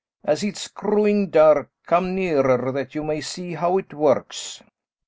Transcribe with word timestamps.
As 0.23 0.43
it's 0.43 0.67
growing 0.67 1.29
dark, 1.29 1.69
come 1.85 2.15
nearer 2.15 2.71
that 2.71 2.95
you 2.95 3.03
may 3.03 3.21
see 3.21 3.53
how 3.53 3.77
it 3.77 3.93
works." 3.93 4.63